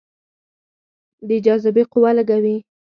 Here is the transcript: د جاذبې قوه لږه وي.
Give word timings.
د 1.27 1.29
جاذبې 1.45 1.83
قوه 1.91 2.11
لږه 2.17 2.37
وي. 2.43 2.57